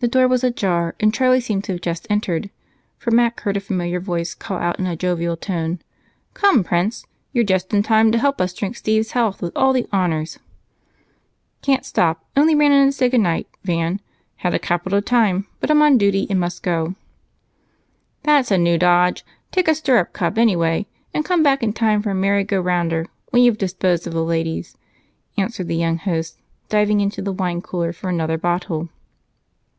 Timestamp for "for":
2.96-3.10, 22.00-22.08, 27.92-28.08